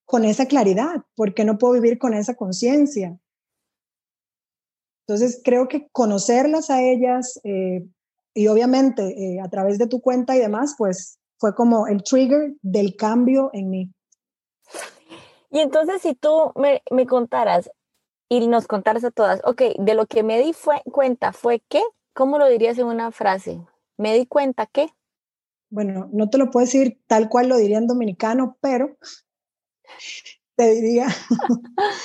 con 0.06 0.26
esa 0.26 0.46
claridad? 0.46 1.04
porque 1.16 1.46
no 1.46 1.58
puedo 1.58 1.74
vivir 1.74 1.98
con 1.98 2.14
esa 2.14 2.36
conciencia? 2.36 3.18
Entonces, 5.08 5.42
creo 5.42 5.70
que 5.70 5.88
conocerlas 5.94 6.70
a 6.70 6.82
ellas 6.84 7.40
eh, 7.46 7.88
y 8.34 8.48
obviamente 8.48 9.36
eh, 9.36 9.40
a 9.40 9.50
través 9.50 9.78
de 9.78 9.88
tu 9.88 10.02
cuenta 10.02 10.36
y 10.36 10.40
demás, 10.40 10.76
pues 10.78 11.18
fue 11.38 11.56
como 11.56 11.88
el 11.88 12.04
trigger 12.04 12.56
del 12.62 12.98
cambio 12.98 13.50
en 13.54 13.70
mí. 13.70 13.94
Y 15.58 15.60
entonces, 15.60 16.04
si 16.04 16.14
tú 16.14 16.52
me, 16.56 16.84
me 16.92 17.08
contaras 17.08 17.72
y 18.30 18.46
nos 18.46 18.68
contaras 18.68 19.04
a 19.04 19.10
todas, 19.10 19.42
ok, 19.44 19.64
de 19.80 19.96
lo 19.96 20.06
que 20.06 20.22
me 20.22 20.38
di 20.40 20.54
fue, 20.54 20.84
cuenta 20.92 21.34
fue 21.34 21.64
qué, 21.68 21.82
¿cómo 22.14 22.38
lo 22.38 22.48
dirías 22.48 22.78
en 22.78 22.86
una 22.86 23.12
frase? 23.12 23.60
Me 23.98 24.14
di 24.14 24.28
cuenta 24.28 24.68
que. 24.68 24.90
Bueno, 25.72 26.10
no 26.14 26.30
te 26.30 26.38
lo 26.38 26.52
puedo 26.52 26.64
decir 26.64 27.02
tal 27.08 27.28
cual 27.28 27.48
lo 27.48 27.58
diría 27.58 27.80
en 27.80 27.88
dominicano, 27.88 28.56
pero 28.62 28.98
te 30.56 30.70
diría, 30.76 31.08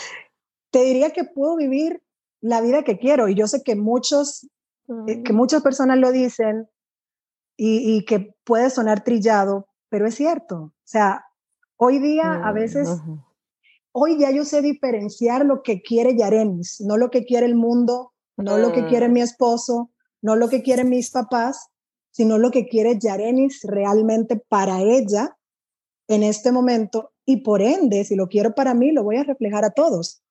te 0.70 0.84
diría 0.84 1.10
que 1.10 1.24
puedo 1.24 1.56
vivir 1.56 2.02
la 2.40 2.62
vida 2.62 2.84
que 2.84 2.98
quiero. 2.98 3.28
Y 3.28 3.34
yo 3.34 3.48
sé 3.48 3.62
que 3.62 3.76
muchos, 3.76 4.48
eh, 5.08 5.22
que 5.22 5.34
muchas 5.34 5.60
personas 5.60 5.98
lo 5.98 6.10
dicen 6.10 6.70
y, 7.58 8.06
que 8.06 8.34
puede 8.44 8.70
sonar 8.70 9.04
trillado, 9.04 9.68
pero 9.90 10.06
es 10.06 10.14
cierto. 10.14 10.56
O 10.56 10.72
sea, 10.84 11.26
hoy 11.76 11.98
día 11.98 12.32
a 12.32 12.50
mm, 12.50 12.54
veces, 12.54 12.88
hoy 13.92 14.18
ya 14.18 14.30
yo 14.30 14.44
sé 14.44 14.62
diferenciar 14.62 15.44
lo 15.44 15.62
que 15.62 15.82
quiere 15.82 16.16
Yarenis, 16.16 16.80
no 16.80 16.96
lo 16.96 17.10
que 17.10 17.24
quiere 17.24 17.46
el 17.46 17.54
mundo, 17.54 18.12
no 18.36 18.58
lo 18.58 18.72
que 18.72 18.86
quiere 18.86 19.08
mm. 19.08 19.12
mi 19.12 19.20
esposo, 19.20 19.90
no 20.22 20.36
lo 20.36 20.48
que 20.48 20.62
quieren 20.62 20.88
mis 20.88 21.10
papás, 21.10 21.68
sino 22.10 22.38
lo 22.38 22.50
que 22.50 22.68
quiere 22.68 22.98
Yarenis 22.98 23.60
realmente 23.62 24.36
para 24.48 24.80
ella 24.80 25.36
en 26.08 26.22
este 26.22 26.52
momento 26.52 27.12
y 27.24 27.38
por 27.38 27.62
ende, 27.62 28.04
si 28.04 28.16
lo 28.16 28.28
quiero 28.28 28.54
para 28.54 28.74
mí, 28.74 28.90
lo 28.90 29.04
voy 29.04 29.16
a 29.16 29.24
reflejar 29.24 29.64
a 29.64 29.70
todos. 29.70 30.22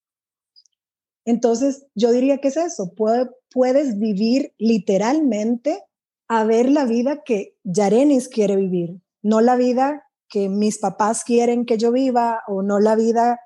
Entonces, 1.25 1.85
yo 1.95 2.11
diría 2.11 2.39
que 2.39 2.49
es 2.49 2.57
eso, 2.57 2.93
puedes 2.95 3.99
vivir 3.99 4.53
literalmente 4.57 5.83
a 6.27 6.43
ver 6.43 6.69
la 6.69 6.85
vida 6.85 7.21
que 7.23 7.55
Yarenis 7.63 8.27
quiere 8.27 8.55
vivir, 8.55 8.99
no 9.21 9.41
la 9.41 9.55
vida 9.55 10.03
que 10.29 10.49
mis 10.49 10.79
papás 10.79 11.23
quieren 11.23 11.65
que 11.65 11.77
yo 11.77 11.91
viva 11.91 12.41
o 12.47 12.63
no 12.63 12.79
la 12.79 12.95
vida 12.95 13.39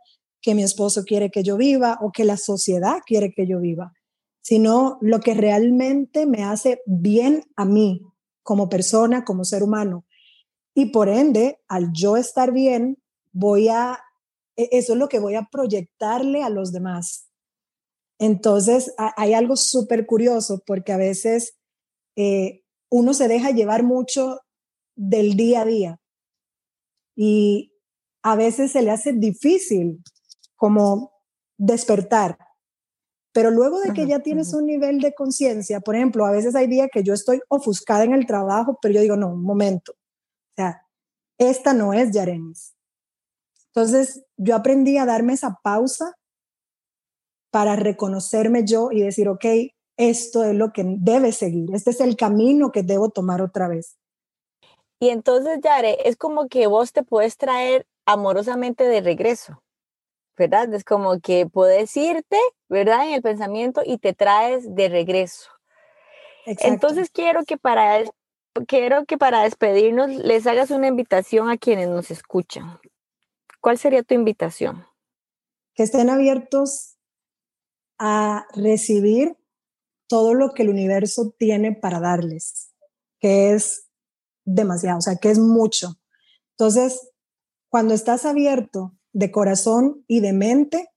que 0.46 0.54
mi 0.54 0.62
esposo 0.62 1.06
quiere 1.06 1.32
que 1.32 1.42
yo 1.42 1.58
viva 1.58 1.98
o 2.02 2.12
que 2.12 2.24
la 2.24 2.38
sociedad 2.38 3.00
quiere 3.04 3.34
que 3.34 3.48
yo 3.48 3.60
viva, 3.60 3.94
sino 4.44 5.00
lo 5.02 5.20
que 5.20 5.34
realmente 5.34 6.28
me 6.28 6.44
hace 6.44 6.84
bien 6.86 7.46
a 7.56 7.66
mí 7.66 8.04
como 8.44 8.70
persona, 8.70 9.26
como 9.26 9.44
ser 9.44 9.64
humano. 9.64 10.06
Y 10.76 10.92
por 10.92 11.10
ende, 11.10 11.58
al 11.68 11.92
yo 11.94 12.16
estar 12.16 12.52
bien, 12.52 13.02
voy 13.32 13.70
a, 13.70 14.00
e, 14.56 14.70
eso 14.74 14.94
es 14.94 15.00
lo 15.00 15.10
que 15.10 15.18
voy 15.18 15.34
a 15.34 15.50
proyectarle 15.52 16.44
a 16.44 16.52
los 16.52 16.72
demás. 16.72 17.28
Entonces, 18.20 18.94
hay 19.18 19.34
algo 19.34 19.56
súper 19.56 20.06
curioso 20.06 20.62
porque 20.64 20.92
a 20.92 20.98
veces 20.98 21.58
eh, 22.16 22.62
uno 22.92 23.16
se 23.16 23.28
deja 23.28 23.50
llevar 23.50 23.82
mucho 23.82 24.42
del 24.96 25.36
día 25.36 25.62
a 25.62 25.66
día 25.66 26.00
y 27.16 27.74
a 28.22 28.36
veces 28.36 28.74
se 28.74 28.84
le 28.84 28.92
hace 28.92 29.12
difícil 29.12 30.04
como 30.56 31.12
despertar. 31.58 32.38
Pero 33.34 33.52
luego 33.52 33.82
de 33.82 33.92
que 33.92 34.08
ya 34.08 34.20
tienes 34.20 34.54
un 34.54 34.66
nivel 34.66 35.00
de 35.02 35.14
conciencia, 35.14 35.82
por 35.82 35.96
ejemplo, 35.96 36.26
a 36.26 36.32
veces 36.32 36.56
hay 36.56 36.68
días 36.68 36.88
que 36.92 37.04
yo 37.04 37.14
estoy 37.14 37.42
ofuscada 37.50 38.06
en 38.06 38.14
el 38.14 38.26
trabajo, 38.26 38.80
pero 38.82 38.94
yo 38.94 39.02
digo, 39.02 39.18
no, 39.18 39.34
un 39.34 39.44
momento. 39.44 39.92
O 39.92 40.56
sea, 40.56 40.88
esta 41.38 41.74
no 41.74 41.94
es 41.94 42.12
Yarenis. 42.12 42.76
Entonces, 43.74 44.24
yo 44.38 44.56
aprendí 44.56 44.98
a 44.98 45.06
darme 45.06 45.34
esa 45.34 45.60
pausa 45.62 46.16
para 47.52 47.76
reconocerme 47.76 48.64
yo 48.66 48.90
y 48.92 49.02
decir, 49.02 49.28
ok, 49.28 49.46
esto 49.98 50.44
es 50.44 50.56
lo 50.56 50.72
que 50.72 50.84
debe 50.86 51.32
seguir, 51.32 51.74
este 51.74 51.92
es 51.92 52.02
el 52.02 52.16
camino 52.16 52.72
que 52.72 52.84
debo 52.84 53.10
tomar 53.10 53.42
otra 53.42 53.68
vez. 53.68 53.98
Y 55.00 55.10
entonces, 55.10 55.60
Yare, 55.62 55.98
es 56.08 56.16
como 56.16 56.48
que 56.48 56.68
vos 56.68 56.94
te 56.94 57.04
puedes 57.04 57.38
traer 57.38 57.86
amorosamente 58.06 58.86
de 58.86 59.02
regreso, 59.02 59.62
¿verdad? 60.38 60.74
Es 60.74 60.84
como 60.84 61.20
que 61.20 61.48
puedes 61.48 61.96
irte, 61.98 62.38
¿verdad? 62.70 63.08
En 63.08 63.14
el 63.14 63.22
pensamiento 63.22 63.82
y 63.86 63.98
te 63.98 64.14
traes 64.14 64.76
de 64.76 64.90
regreso. 64.90 65.50
Entonces 66.46 67.10
quiero 67.10 67.44
que 67.44 67.58
para 67.58 68.04
quiero 68.68 69.06
que 69.06 69.18
para 69.18 69.44
despedirnos 69.44 70.10
les 70.10 70.48
hagas 70.48 70.72
una 70.72 70.88
invitación 70.88 71.50
a 71.50 71.58
quienes 71.58 71.90
nos 71.90 72.12
escuchan. 72.12 72.80
¿Cuál 73.60 73.78
sería 73.78 74.04
tu 74.04 74.14
invitación? 74.14 74.86
Que 75.74 75.84
estén 75.84 76.10
abiertos 76.10 76.96
a 77.98 78.46
recibir 78.54 79.38
todo 80.08 80.34
lo 80.34 80.54
que 80.54 80.64
el 80.64 80.70
universo 80.70 81.34
tiene 81.38 81.74
para 81.74 82.00
darles, 82.00 82.72
que 83.20 83.54
es 83.54 83.88
demasiado, 84.46 85.00
o 85.00 85.02
sea, 85.02 85.16
que 85.16 85.32
es 85.32 85.40
mucho. 85.40 85.96
Entonces, 86.52 87.12
cuando 87.70 87.94
estás 87.94 88.26
abierto 88.26 88.94
de 89.16 89.32
corazón 89.32 90.04
y 90.08 90.20
de 90.20 90.34
mente, 90.34 90.90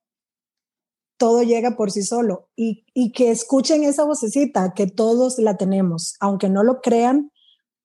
todo 1.19 1.45
llega 1.45 1.77
por 1.77 1.93
sí 1.93 2.03
solo 2.03 2.49
y, 2.57 2.85
y 2.93 3.13
que 3.13 3.31
escuchen 3.31 3.85
esa 3.85 4.05
vocecita, 4.05 4.75
que 4.75 4.89
todos 4.89 5.39
la 5.39 5.57
tenemos, 5.57 6.17
aunque 6.19 6.49
no 6.49 6.65
lo 6.65 6.81
crean, 6.81 7.31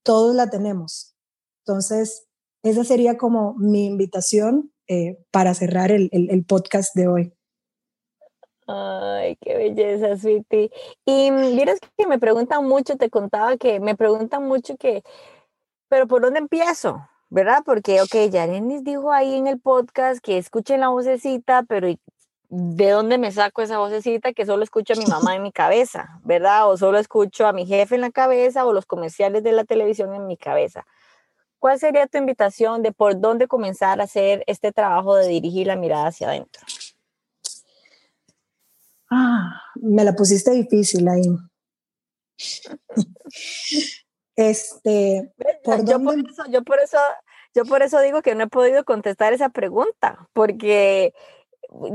todos 0.02 0.36
la 0.36 0.50
tenemos. 0.50 1.16
Entonces, 1.60 2.28
esa 2.64 2.84
sería 2.84 3.16
como 3.16 3.54
mi 3.60 3.86
invitación 3.86 4.74
eh, 4.88 5.24
para 5.30 5.54
cerrar 5.54 5.92
el, 5.92 6.10
el 6.12 6.46
podcast 6.46 6.96
de 6.96 7.08
hoy. 7.08 7.34
Ay, 8.66 9.38
qué 9.40 9.56
belleza, 9.56 10.18
Sweetie. 10.18 10.72
Y 11.06 11.30
miras 11.30 11.80
que 11.96 12.08
me 12.08 12.18
preguntan 12.18 12.66
mucho, 12.66 12.98
te 12.98 13.12
contaba 13.12 13.56
que 13.58 13.80
me 13.80 13.96
preguntan 13.96 14.48
mucho 14.48 14.78
que, 14.78 15.04
pero 15.90 16.08
¿por 16.08 16.24
dónde 16.24 16.40
empiezo? 16.40 17.08
¿Verdad? 17.34 17.64
Porque, 17.66 18.00
ok, 18.00 18.30
Yarenis 18.30 18.84
dijo 18.84 19.12
ahí 19.12 19.34
en 19.34 19.48
el 19.48 19.60
podcast 19.60 20.24
que 20.24 20.38
escuchen 20.38 20.82
la 20.82 20.90
vocecita, 20.90 21.64
pero 21.64 21.88
¿de 22.50 22.90
dónde 22.92 23.18
me 23.18 23.32
saco 23.32 23.64
esa 23.64 23.80
vocecita 23.80 24.34
que 24.34 24.46
solo 24.46 24.64
escucho 24.64 24.94
a 24.94 24.98
mi 24.98 25.08
mamá 25.08 25.36
en 25.36 25.42
mi 25.42 25.52
cabeza? 25.52 26.20
¿Verdad? 26.24 26.70
O 26.70 26.78
solo 26.78 27.00
escucho 27.00 27.48
a 27.48 27.52
mi 27.52 27.66
jefe 27.66 27.96
en 27.96 28.02
la 28.02 28.12
cabeza 28.12 28.68
o 28.68 28.72
los 28.72 28.86
comerciales 28.86 29.42
de 29.42 29.52
la 29.52 29.64
televisión 29.64 30.14
en 30.14 30.28
mi 30.28 30.38
cabeza. 30.38 30.86
¿Cuál 31.58 31.80
sería 31.80 32.06
tu 32.06 32.20
invitación 32.20 32.84
de 32.84 32.92
por 32.92 33.20
dónde 33.20 33.48
comenzar 33.48 34.00
a 34.00 34.04
hacer 34.04 34.44
este 34.46 34.72
trabajo 34.72 35.16
de 35.16 35.28
dirigir 35.28 35.66
la 35.66 35.76
mirada 35.76 36.10
hacia 36.10 36.28
adentro? 36.28 36.62
Ah, 39.10 39.60
me 39.82 40.04
la 40.04 40.14
pusiste 40.14 40.52
difícil 40.52 41.08
ahí. 41.08 41.24
este, 44.50 45.32
yo, 45.86 46.00
por 46.04 46.18
eso, 46.18 46.44
yo, 47.54 47.66
por 47.66 47.82
eso, 47.82 48.00
digo 48.02 48.22
que 48.22 48.36
no 48.36 48.44
he 48.44 48.48
podido 48.48 48.84
contestar 48.84 49.34
esa 49.34 49.50
pregunta, 49.50 50.28
porque 50.34 51.14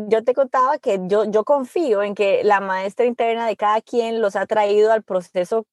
yo 0.09 0.25
te 0.25 0.35
contaba 0.35 0.79
que 0.79 1.01
yo, 1.05 1.25
yo 1.25 1.45
confío 1.45 2.03
en 2.03 2.15
que 2.15 2.43
la 2.45 2.61
maestra 2.61 3.07
interna 3.07 3.47
de 3.47 3.57
cada 3.57 3.81
quien 3.81 4.21
los 4.21 4.37
ha 4.37 4.47
traído 4.47 4.93
al 4.93 5.03
proceso 5.03 5.67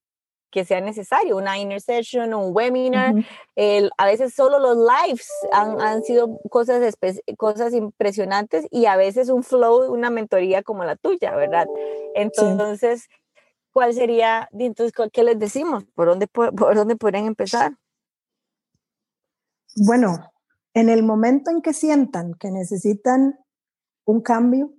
que 0.56 0.64
sea 0.64 0.80
necesario, 0.80 1.36
una 1.36 1.58
inner 1.58 1.82
session, 1.82 2.34
un 2.34 2.56
webinar. 2.56 3.14
a 3.98 4.06
veces 4.06 4.34
solo 4.34 4.58
los 4.60 4.78
lives 4.78 5.30
han, 5.52 5.82
han 5.82 6.02
sido 6.02 6.40
cosas, 6.50 6.96
cosas 7.38 7.74
impresionantes 7.74 8.66
y 8.72 8.86
a 8.86 8.96
veces 8.96 9.28
un 9.28 9.44
flow, 9.44 9.92
una 9.92 10.10
mentoría 10.10 10.64
como 10.64 10.86
la 10.86 10.96
tuya, 10.96 11.36
¿verdad? 11.36 11.68
Entonces, 12.14 13.10
¿cuál 13.76 13.94
sería, 13.94 14.48
entonces, 14.54 14.94
qué 15.12 15.24
les 15.24 15.38
decimos? 15.38 15.84
¿Por 15.96 16.08
dónde, 16.08 16.28
por 16.28 16.76
dónde 16.76 16.96
empezar? 17.14 17.78
Bueno, 19.76 20.32
en 20.74 20.88
el 20.88 21.04
momento 21.04 21.52
en 21.52 21.62
que 21.62 21.74
sientan 21.74 22.36
que 22.36 22.52
necesitan 22.52 23.38
un 24.06 24.22
cambio, 24.22 24.72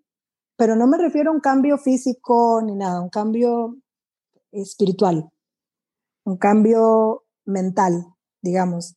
pero 0.56 0.76
no 0.76 0.86
me 0.86 0.96
refiero 0.96 1.30
a 1.30 1.34
un 1.34 1.40
cambio 1.40 1.76
físico 1.76 2.62
ni 2.64 2.74
nada, 2.74 3.02
un 3.02 3.10
cambio 3.10 3.76
espiritual 4.52 5.30
un 6.26 6.36
cambio 6.36 7.24
mental, 7.44 8.04
digamos. 8.42 8.96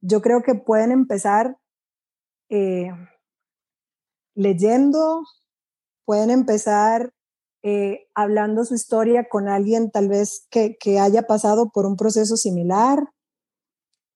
Yo 0.00 0.22
creo 0.22 0.42
que 0.42 0.54
pueden 0.54 0.90
empezar 0.90 1.58
eh, 2.48 2.90
leyendo, 4.34 5.22
pueden 6.06 6.30
empezar 6.30 7.12
eh, 7.62 8.08
hablando 8.14 8.64
su 8.64 8.74
historia 8.74 9.28
con 9.28 9.48
alguien 9.48 9.90
tal 9.90 10.08
vez 10.08 10.46
que, 10.50 10.76
haya 10.98 11.22
pasado 11.22 11.70
por 11.70 11.86
un 11.86 11.96
proceso 11.96 12.36
similar. 12.36 13.08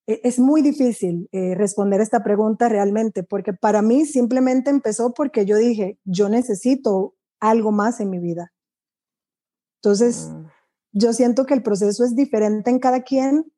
E, 0.07 0.21
es 0.25 0.39
muy 0.39 0.63
difícil 0.63 1.29
eh, 1.33 1.55
responder 1.55 2.01
esta 2.01 2.23
pregunta 2.23 2.69
realmente, 2.69 3.23
porque 3.23 3.53
para 3.53 3.83
mí 3.83 4.07
simplemente 4.07 4.71
empezó 4.71 5.15
porque 5.15 5.45
yo 5.45 5.57
dije, 5.57 5.99
yo 6.05 6.29
necesito 6.29 7.15
algo 7.41 7.73
más 7.73 8.01
en 8.01 8.11
mi 8.11 8.19
vida. 8.19 8.53
Entonces, 9.81 10.31
mm 10.31 10.47
yo 10.97 11.13
siento 11.13 11.45
que 11.45 11.53
el 11.53 11.63
proceso 11.63 12.05
es 12.05 12.17
diferente 12.17 12.71
en 12.71 12.79
cada 12.79 13.03
quien. 13.03 13.53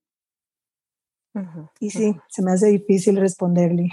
y 1.78 1.90
sí, 1.90 2.16
se 2.28 2.42
me 2.42 2.50
hace 2.50 2.66
difícil 2.66 3.16
responderle. 3.16 3.88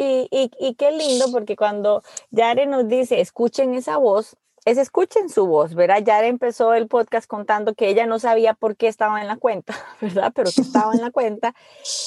Y, 0.00 0.28
y, 0.60 0.74
qué 0.74 0.92
lindo 0.92 1.26
porque 1.32 1.56
cuando 1.56 2.04
Yare 2.30 2.66
nos 2.66 2.86
dice, 2.86 3.20
escuchen 3.20 3.74
esa 3.74 3.96
voz, 3.96 4.36
es 4.64 4.78
escuchen 4.78 5.28
su 5.28 5.46
voz, 5.46 5.74
¿verdad? 5.74 6.04
Yare 6.04 6.28
empezó 6.28 6.72
el 6.74 6.86
podcast 6.86 7.26
contando 7.26 7.74
que 7.74 7.88
ella 7.88 8.06
no 8.06 8.20
sabía 8.20 8.54
por 8.54 8.76
qué 8.76 8.86
estaba 8.86 9.20
en 9.20 9.26
la 9.26 9.36
cuenta, 9.36 9.74
¿verdad? 10.00 10.32
Pero 10.34 10.50
que 10.54 10.60
estaba 10.60 10.92
en 10.94 11.00
la 11.00 11.10
cuenta, 11.10 11.52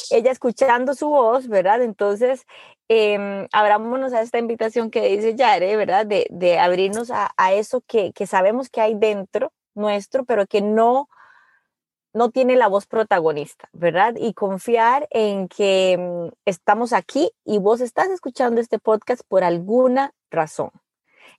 ella 0.10 0.32
escuchando 0.32 0.94
su 0.94 1.10
voz, 1.10 1.50
¿verdad? 1.50 1.82
Entonces, 1.82 2.46
eh, 2.88 3.48
abrámonos 3.52 4.14
a 4.14 4.22
esta 4.22 4.38
invitación 4.38 4.90
que 4.90 5.10
dice 5.10 5.36
Yare, 5.36 5.76
¿verdad? 5.76 6.06
De, 6.06 6.28
de 6.30 6.60
abrirnos 6.60 7.12
a, 7.12 7.34
a 7.36 7.54
eso 7.54 7.82
que, 7.82 8.14
que 8.14 8.26
sabemos 8.26 8.70
que 8.70 8.80
hay 8.80 8.96
dentro 8.96 9.52
nuestro, 9.74 10.24
pero 10.24 10.48
que 10.48 10.62
no 10.62 11.10
no 12.14 12.30
tiene 12.30 12.56
la 12.56 12.68
voz 12.68 12.86
protagonista, 12.86 13.70
¿verdad? 13.74 14.16
Y 14.18 14.34
confiar 14.34 15.08
en 15.12 15.48
que 15.48 15.98
mm, 15.98 16.34
estamos 16.46 16.94
aquí 16.94 17.32
y 17.46 17.58
vos 17.58 17.82
estás 17.82 18.10
escuchando 18.10 18.62
este 18.62 18.80
podcast 18.80 19.22
por 19.28 19.44
alguna 19.44 20.14
razón. 20.30 20.72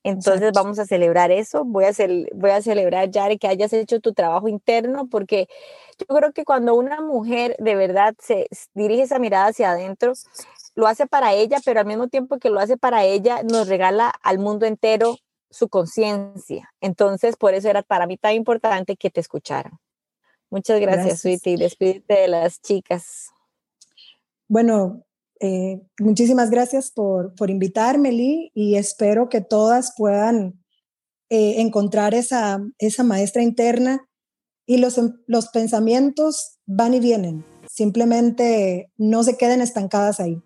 Entonces 0.04 0.50
vamos 0.52 0.78
a 0.78 0.86
celebrar 0.86 1.30
eso. 1.30 1.64
Voy 1.64 1.84
a, 1.84 1.92
voy 2.34 2.50
a 2.50 2.62
celebrar, 2.62 3.10
Yare, 3.10 3.38
que 3.38 3.46
hayas 3.46 3.72
hecho 3.72 4.00
tu 4.00 4.12
trabajo 4.12 4.48
interno, 4.48 5.06
porque 5.08 5.48
yo 5.98 6.06
creo 6.06 6.32
que 6.32 6.44
cuando 6.44 6.74
una 6.74 7.00
mujer 7.00 7.54
de 7.58 7.76
verdad 7.76 8.14
se 8.18 8.48
dirige 8.74 9.02
esa 9.02 9.18
mirada 9.18 9.46
hacia 9.48 9.70
adentro, 9.70 10.14
lo 10.74 10.86
hace 10.86 11.06
para 11.06 11.34
ella, 11.34 11.58
pero 11.64 11.80
al 11.80 11.86
mismo 11.86 12.08
tiempo 12.08 12.38
que 12.38 12.50
lo 12.50 12.58
hace 12.58 12.76
para 12.76 13.04
ella, 13.04 13.42
nos 13.44 13.68
regala 13.68 14.12
al 14.22 14.38
mundo 14.38 14.66
entero 14.66 15.16
su 15.50 15.68
conciencia. 15.68 16.72
Entonces, 16.80 17.36
por 17.36 17.54
eso 17.54 17.68
era 17.68 17.82
para 17.82 18.06
mí 18.06 18.16
tan 18.16 18.34
importante 18.34 18.96
que 18.96 19.10
te 19.10 19.20
escucharan. 19.20 19.78
Muchas 20.52 20.80
gracias, 20.80 21.06
gracias. 21.06 21.20
Sweetie. 21.22 21.56
Despídete 21.56 22.12
de 22.12 22.28
las 22.28 22.60
chicas. 22.60 23.30
Bueno, 24.48 25.02
eh, 25.40 25.80
muchísimas 25.98 26.50
gracias 26.50 26.90
por, 26.90 27.34
por 27.34 27.48
invitarme, 27.48 28.12
Lee, 28.12 28.52
y 28.54 28.76
espero 28.76 29.30
que 29.30 29.40
todas 29.40 29.94
puedan 29.96 30.62
eh, 31.30 31.62
encontrar 31.62 32.12
esa, 32.12 32.60
esa 32.78 33.02
maestra 33.02 33.42
interna 33.42 34.06
y 34.66 34.76
los, 34.76 35.00
los 35.26 35.48
pensamientos 35.48 36.58
van 36.66 36.92
y 36.92 37.00
vienen. 37.00 37.46
Simplemente 37.66 38.92
no 38.98 39.22
se 39.22 39.38
queden 39.38 39.62
estancadas 39.62 40.20
ahí. 40.20 40.42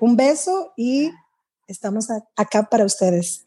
Un 0.00 0.16
beso 0.16 0.72
y 0.74 1.10
estamos 1.66 2.08
acá 2.34 2.70
para 2.70 2.86
ustedes. 2.86 3.46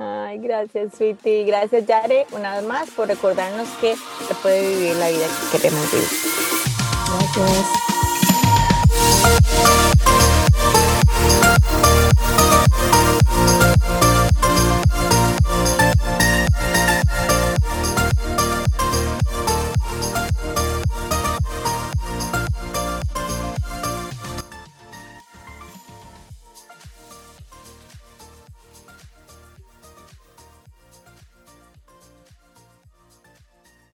Ay, 0.00 0.38
gracias, 0.38 0.94
Sweetie. 0.96 1.44
Gracias, 1.44 1.86
Yare, 1.86 2.26
una 2.30 2.54
vez 2.56 2.64
más 2.64 2.88
por 2.90 3.08
recordarnos 3.08 3.68
que 3.80 3.96
se 3.96 4.34
puede 4.42 4.68
vivir 4.68 4.94
la 4.94 5.08
vida 5.08 5.26
que 5.50 5.58
queremos 5.58 5.90
vivir. 5.90 6.08
Gracias. 7.34 7.87